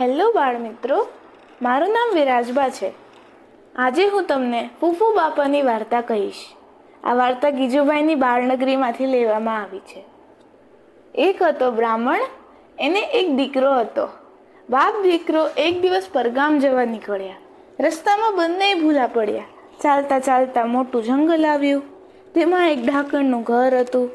Hello 0.00 0.32
બાળ 0.32 0.58
મિત્રો 0.58 1.08
મારું 1.62 1.88
નામ 1.88 2.14
વિરાજબા 2.14 2.68
છે. 2.68 2.92
આજે 3.76 4.06
હું 4.06 4.24
તમને 4.24 4.70
ફૂફુ 4.80 5.14
બાપાની 5.14 5.62
વાર્તા 5.62 6.00
કહીશ. 6.00 6.56
આ 7.04 7.14
વાર્તા 7.14 7.50
ગીજુભાઈની 7.50 8.14
બાળનગરીમાંથી 8.14 9.06
લેવામાં 9.06 9.62
આવી 9.62 9.78
છે. 9.78 10.04
એક 11.14 11.42
હતો 11.42 11.70
બ્રાહ્મણ, 11.70 12.18
એને 12.78 13.00
એક 13.00 13.36
દીકરો 13.36 13.74
હતો. 13.74 14.08
બાપ 14.70 15.02
દીકરો 15.02 15.46
એક 15.56 15.82
દિવસ 15.82 16.08
પરગામ 16.12 16.58
જવા 16.58 16.84
નીકળ્યા. 16.84 17.36
રસ્તામાં 17.80 18.36
બંને 18.36 18.74
ભૂલા 18.74 19.06
પડ્યા. 19.06 19.44
ચાલતા 19.82 20.18
ચાલતા 20.18 20.64
મોટું 20.64 21.02
જંગલ 21.02 21.44
આવ્યું. 21.44 21.82
તેમાં 22.34 22.68
એક 22.70 22.86
ઢાંકણનું 22.86 23.42
ઘર 23.42 23.78
હતું. 23.78 24.10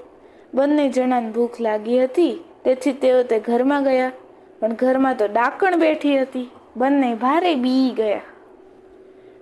બંને 0.54 0.90
જણાને 0.90 1.32
ભૂખ 1.32 1.62
લાગી 1.62 2.04
હતી, 2.04 2.40
તેથી 2.64 2.94
તેઓ 2.94 3.24
તે 3.24 3.40
ઘરમાં 3.40 3.84
ગયા. 3.84 4.12
પણ 4.60 4.74
ઘરમાં 4.74 5.18
તો 5.18 5.26
ડાકણ 5.28 5.76
બેઠી 5.76 6.22
હતી. 6.22 6.50
બંને 6.78 7.14
ભારે 7.16 7.56
બી 7.56 7.94
ગયા. 7.98 8.22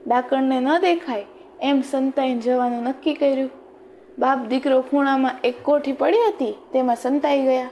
ડાકણને 0.08 0.60
ન 0.60 0.78
દેખાય 0.78 1.26
એમ 1.62 1.82
સંતાઈને 1.82 2.40
જવાનું 2.40 2.84
નક્કી 2.84 3.14
કર્યું. 3.14 3.52
બાપ 4.20 4.40
દીકરો 4.48 4.82
ખૂણામાં 4.82 5.40
એક 5.44 5.64
કોઠી 5.64 5.92
પડી 5.92 6.26
હતી, 6.28 6.54
તેમાં 6.74 6.96
સંતાઈ 6.96 7.42
ગયા. 7.42 7.70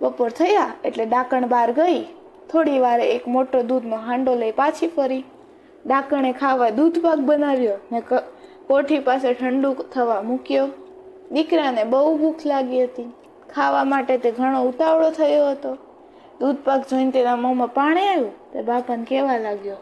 બપોર 0.00 0.30
થયા 0.30 0.72
એટલે 0.84 1.04
ડાકણ 1.06 1.46
બહાર 1.46 1.72
ગઈ. 1.72 2.02
થોડી 2.50 2.78
વારે 2.78 3.04
એક 3.10 3.28
મોટો 3.28 3.62
દૂધનો 3.62 3.96
હાંડો 3.96 4.34
લઈ 4.34 4.50
પાછી 4.50 4.88
ફરી. 4.88 5.24
ડાકણે 5.86 6.32
ખાવા 6.32 6.70
દૂધ 6.70 6.98
પાક 6.98 7.18
બનાવ્યો 7.18 7.76
ને 7.92 8.00
કોઠી 8.68 8.98
પાસે 8.98 9.34
ઠંડુ 9.34 9.72
થવા 9.92 10.22
મૂક્યો. 10.22 10.66
દીકરાને 11.32 11.84
બહુ 11.84 12.18
ભૂખ 12.18 12.46
લાગી 12.46 12.82
હતી. 12.84 13.08
ખાવા 13.54 13.84
માટે 13.84 14.18
તે 14.18 14.30
ઘણો 14.30 14.60
ઉતાવળો 14.64 15.10
થયો 15.10 15.50
હતો. 15.50 15.72
દૂધ 16.40 16.56
પાક 16.64 16.88
જોઈને 16.88 17.10
તેના 17.10 17.36
મોંમાં 17.36 17.74
પાણી 17.74 18.06
આવ્યું. 18.08 18.52
તે 18.52 18.62
બાપાને 18.62 19.04
કહેવા 19.08 19.36
લાગ્યો, 19.38 19.76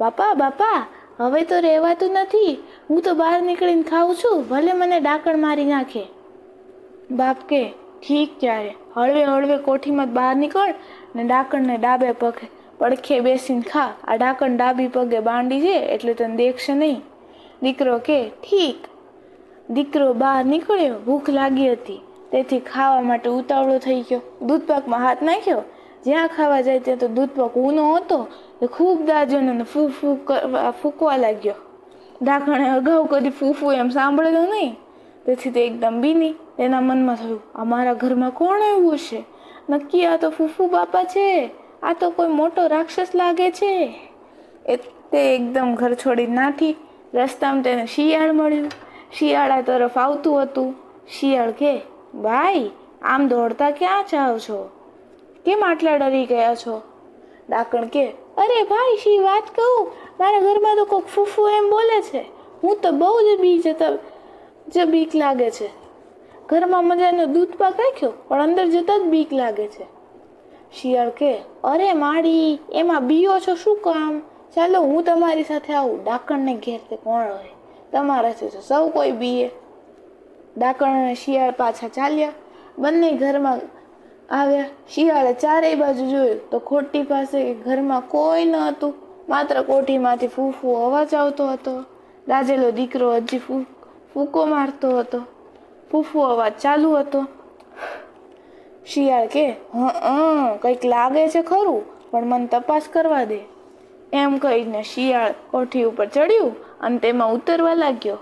બાપા 0.00 0.34
બાપા, 0.34 0.86
હવે 1.18 1.42
તો 1.42 1.60
રહેવાતું 1.60 2.10
નથી. 2.12 2.62
હું 2.90 3.02
તો 3.02 3.14
બહાર 3.14 3.42
નીકળીને 3.42 3.82
ખાઉં 3.82 4.14
છું. 4.14 4.48
ભલે 4.48 4.72
મને 4.72 5.00
ડાકણ 5.00 5.38
મારી 5.38 5.64
નાખે. 5.64 6.04
બાપ 7.10 7.36
કે, 7.48 7.62
ઠીક 8.08 8.38
ત્યારે. 8.38 8.74
હળવે 8.96 9.24
હળવે 9.24 9.56
કોઠીમાં 9.58 10.12
બહાર 10.14 10.36
નીકળ 10.36 10.74
ને 11.16 11.24
ડાકણને 11.24 11.76
ડાબે 11.76 12.12
પગે, 12.12 12.48
પડખે 12.78 13.20
બેસીને 13.20 13.60
ખા. 13.60 13.88
આ 14.04 14.16
ડાકણ 14.16 14.56
ડાબી 14.56 14.88
પગે 14.88 15.20
બાંડી 15.20 15.60
છે 15.60 15.78
એટલે 15.94 16.14
તને 16.14 16.36
દેખશે 16.36 16.74
નહીં. 16.74 17.00
દીકરો 17.62 17.98
કે, 17.98 18.28
ઠીક. 18.28 18.78
દીકરો 19.70 20.12
બહાર 20.12 20.44
નીકળ્યો. 20.44 20.98
ભૂખ 20.98 21.30
લાગી 21.30 21.72
હતી. 21.72 22.00
તેથી 22.32 22.58
ખાવા 22.58 23.00
માટે 23.00 23.28
ઉતાવળો 23.30 23.78
થઈ 23.78 24.00
ગયો. 24.00 24.20
દૂધપાકમાં 24.42 25.00
હાથ 25.00 25.22
નાખ્યો. 25.22 25.62
જ્યાં 26.04 26.28
ખાવા 26.28 26.60
જાય 26.60 26.78
ત્યાં 26.78 26.98
તો 26.98 27.08
દૂધપાક 27.08 27.56
ઊનો 27.56 27.94
હતો. 27.94 28.26
એ 28.62 28.66
ખૂબ 28.66 29.06
દાજ્યો 29.06 29.40
ને 29.40 29.62
ફૂ 29.62 30.14
કરવા 30.24 30.70
ફૂંકવા 30.70 31.16
લાગ્યો. 31.16 31.54
ડાકણે 32.22 32.68
અગાઉ 32.68 33.06
કદી 33.10 33.30
ફૂફું 33.30 33.74
એમ 33.74 33.88
સાંભળેલું 33.88 34.48
નહીં. 34.48 34.76
તેથી 35.26 35.50
તે 35.50 35.66
એકદમ 35.66 36.00
બીની 36.00 36.32
તેના 36.56 36.80
મનમાં 36.80 37.16
થયું, 37.16 37.40
આ 37.54 37.64
મારા 37.64 37.94
ઘરમાં 37.94 38.30
કોણ 38.30 38.62
આવ્યું 38.62 38.98
છે? 38.98 39.24
નક્કી 39.70 40.06
આ 40.06 40.16
તો 40.16 40.30
ફૂફુ 40.30 40.66
બાપા 40.66 41.04
છે. 41.04 41.50
આ 41.82 41.92
તો 41.92 42.10
કોઈ 42.10 42.28
મોટો 42.28 42.66
રાક્ષસ 42.66 43.08
લાગે 43.14 43.50
છે. 43.50 43.72
એ 44.66 44.76
તે 45.12 45.34
એકદમ 45.34 45.74
ઘર 45.74 45.94
છોડી 45.94 46.26
નાઠી. 46.26 46.76
રસ્તામાં 47.14 47.62
તેને 47.62 47.86
શિયાળ 47.86 48.32
મળ્યું. 48.32 48.70
શિયાળા 49.12 49.60
તરફ 49.60 49.98
આવતું 49.98 50.42
હતું. 50.42 50.74
શિયાળ 51.08 51.50
કે 51.50 51.80
ભાઈ, 52.14 52.70
આમ 53.02 53.28
દોડતા 53.28 53.70
ક્યાં 53.70 54.04
જાઓ 54.04 54.38
છો? 54.38 54.70
કેમ 55.44 55.64
આટલા 55.66 55.96
ડરી 55.96 56.26
ગયા 56.26 56.54
છો? 56.54 56.82
ડાકણ 57.48 57.84
કે, 57.84 58.06
અરે 58.36 58.64
ભાઈ, 58.64 58.96
શી 58.96 59.18
વાત 59.18 59.42
કહું? 59.56 59.92
મારા 60.20 60.40
ઘરમાં 60.40 60.76
તો 60.76 60.84
કોઈક 60.84 61.04
ફૂફુ 61.04 61.48
એમ 61.48 61.70
બોલે 61.70 62.02
છે. 62.02 62.24
હું 62.64 62.76
તો 62.82 62.92
બહુ 62.92 63.20
જ 63.20 63.40
બી 63.40 63.58
જતા 63.58 63.86
જ 64.68 64.88
બીક 64.88 65.16
લાગે 65.16 65.50
છે. 65.50 65.70
ઘરમાં 66.46 66.84
મજાનો 66.84 67.26
દૂધ 67.26 67.48
પાક 67.58 67.80
રાખ્યો, 67.80 68.12
પણ 68.28 68.42
અંદર 68.42 68.66
જતા 68.66 68.98
જ 68.98 69.00
બીક 69.00 69.32
લાગે 69.32 69.68
છે. 69.68 69.86
શિયાળ 70.80 71.10
કે, 71.10 71.38
અરે 71.64 71.92
માડી, 71.92 72.58
એમાં 72.72 73.06
બીઓ 73.06 73.38
છો 73.38 73.54
શું 73.54 73.76
કામ? 73.76 74.22
ચાલો 74.54 74.80
હું 74.80 75.02
તમારી 75.02 75.42
સાથે 75.42 75.72
આવું. 75.72 76.04
ડાકણને 76.04 76.54
ઘેર 76.54 76.80
તે 76.90 76.96
કોણ 76.96 77.22
હોય? 77.22 77.48
તમારાથી 77.92 78.48
તો 78.48 78.60
સૌ 78.60 78.88
કોઈ 78.88 79.10
બીએ. 79.10 79.50
ડાકણ 80.56 80.98
અને 81.02 81.14
શિયાળ 81.14 81.50
પાછા 81.50 81.88
ચાલ્યા. 81.88 82.32
બંને 82.78 83.12
ઘરમાં 83.12 83.60
આવ્યા. 84.30 84.66
શિયાળે 84.94 85.32
ચારેય 85.34 85.74
બાજુ 85.74 86.10
જોયું 86.10 86.50
તો 86.50 86.58
ખોટી 86.58 87.02
પાસે 87.02 87.54
ઘરમાં 87.54 88.08
કોઈ 88.08 88.44
ન 88.44 88.56
હતું. 88.56 88.94
માત્ર 89.28 89.62
કોઠીમાંથી 89.62 90.26
ફૂફો 90.26 90.74
અવાજ 90.86 91.14
આવતો 91.14 91.46
હતો. 91.48 91.74
દાજેલો 92.28 92.70
દીકરો 92.70 93.14
હજી 93.14 93.38
ફૂકો 94.14 94.46
મારતો 94.46 94.98
હતો. 94.98 95.20
ફૂફો 95.90 96.20
અવાજ 96.22 96.52
ચાલુ 96.62 96.90
હતો. 96.96 97.20
શિયાળ 98.86 99.26
કે 99.26 99.44
હં, 99.74 100.58
કંઈક 100.58 100.84
લાગે 100.84 101.28
છે 101.28 101.42
ખરું, 101.42 102.10
પણ 102.10 102.24
મને 102.24 102.46
તપાસ 102.46 102.88
કરવા 102.92 103.24
દે. 103.24 103.40
એમ 104.12 104.38
કહીને 104.38 104.82
શિયાળ 104.82 105.34
કોઠી 105.50 105.84
ઉપર 105.84 106.06
ચડ્યું 106.06 106.80
અને 106.80 106.98
તેમાં 106.98 107.32
ઉતરવા 107.32 107.74
લાગ્યો. 107.74 108.18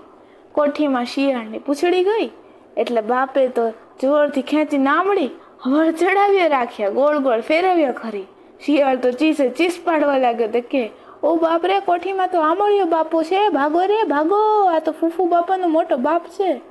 કોઠીમાં 0.53 1.05
શિયાળની 1.05 1.57
પૂંછડી 1.57 2.03
ગઈ 2.03 2.31
એટલે 2.77 3.01
બાપે 3.01 3.47
તો 3.47 3.69
જોરથી 4.01 4.41
ખેંચી 4.41 4.77
નામડી 4.77 5.29
હળ 5.65 5.91
ચડાવ્યા 5.91 6.47
રાખ્યા, 6.47 6.89
ગોળ 6.89 7.19
ગોળ 7.19 7.41
ફેરવ્યા 7.41 7.91
ખરી. 7.91 8.27
શિયાળ 8.65 8.95
તો 8.95 9.11
ચીસે 9.11 9.49
ચીસ 9.49 9.79
પાડવા 9.85 10.17
લાગ્યો 10.17 10.47
તો 10.47 10.61
કે, 10.61 10.91
ઓ 11.23 11.35
બાપ 11.35 11.65
રે 11.65 11.79
કોઠીમાં 11.79 12.27
તો 12.27 12.39
આમળ્યો 12.39 12.85
બાપો 12.85 13.23
છે, 13.23 13.49
ભાગો 13.49 13.85
રે, 13.85 14.03
ભાગો, 14.03 14.39
આ 14.65 14.79
તો 14.79 14.91
ફૂફુ 14.91 15.25
બાપાનો 15.25 15.67
મોટો 15.67 15.97
બાપ 15.97 16.25
છે. 16.27 16.61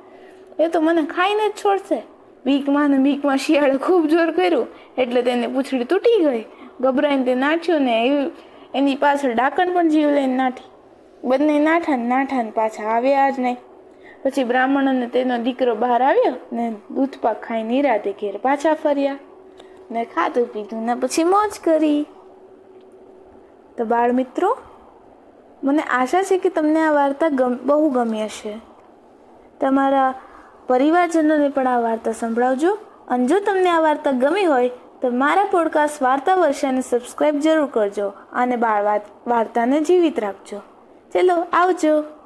એ 0.59 0.67
તો 0.67 0.81
મને 0.81 1.05
ખાઈને 1.05 1.49
જ 1.49 1.51
છોડશે. 1.65 2.03
બીકમાં 2.45 2.89
ને 2.89 2.97
બીકમાં 2.97 3.37
શિયાળે 3.37 3.77
ખૂબ 3.77 4.07
જોર 4.07 4.31
કર્યું 4.31 4.67
એટલે 4.97 5.21
તેને 5.21 5.47
પૂંછડી 5.47 5.83
તૂટી 5.83 6.19
ગઈ. 6.25 6.45
ગભરાઈને 6.81 7.23
તે 7.23 7.35
નાઠ્યું 7.35 7.81
ને 7.81 8.31
એની 8.75 8.95
પાછળ 8.95 9.33
ડાકણ 9.33 9.73
પણ 9.73 9.89
જીવ 9.89 10.09
લઈને 10.09 10.35
નાઠી. 10.35 10.69
બંને 11.23 11.59
નાઠા 11.59 11.95
નાઠા 11.95 12.43
ને 12.43 12.51
પાછા 12.51 12.83
આવ્યા 12.83 13.29
જ 13.29 13.39
નહીં. 13.39 13.57
પછી 14.23 14.43
બ્રાહ્મણ 14.43 14.89
અને 14.89 15.07
તેનો 15.07 15.37
દીકરો 15.37 15.75
બહાર 15.75 16.03
આવ્યો 16.03 16.33
ને 16.53 16.75
દૂધ 16.91 17.09
પાક 17.21 17.41
ખાઈ 17.41 17.63
નિરાતે 17.63 18.11
ઘેર 18.11 18.37
પાછા 18.37 18.73
ફર્યા. 18.73 19.17
ને 19.91 20.05
ખાધું 20.05 20.53
પીધું 20.53 20.85
ને 20.85 20.95
પછી 20.95 21.23
મોજ 21.23 21.59
કરી. 21.63 22.05
તો 23.77 23.85
બાળ 23.85 24.11
મિત્રો 24.11 24.57
મને 25.63 25.81
આશા 25.81 26.23
છે 26.23 26.37
કે 26.37 26.49
તમને 26.49 26.81
આ 26.81 26.91
વાર્તા 26.91 27.29
ગમ, 27.29 27.57
બહુ 27.63 27.89
ગમી 27.89 28.23
હશે. 28.23 28.57
તમારા 29.59 30.13
પરિવારજનોને 30.67 31.49
પણ 31.49 31.67
આ 31.67 31.79
વાર્તા 31.79 32.11
સંભળાવજો. 32.11 32.77
અને 33.07 33.25
જો 33.25 33.39
તમને 33.39 33.69
આ 33.69 33.79
વાર્તા 33.79 34.11
ગમી 34.11 34.45
હોય, 34.45 34.69
તો 35.01 35.09
મારા 35.09 35.43
પોડકાસ્ટ 35.43 36.01
વાર્તા 36.01 36.35
વર્ષાને 36.35 36.81
સબસ્ક્રાઈબ 36.81 37.39
જરૂર 37.39 37.65
કરજો 37.65 38.13
અને 38.33 38.55
બાળ, 38.55 39.01
વાર્તાને 39.27 39.81
જીવિત 39.81 40.19
રાખજો. 40.19 40.57
ચલો, 41.13 41.45
આવજો. 41.53 42.20